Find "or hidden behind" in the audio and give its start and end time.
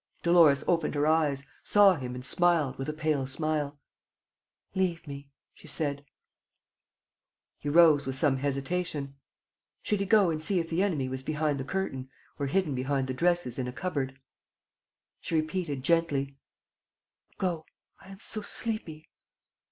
12.39-13.05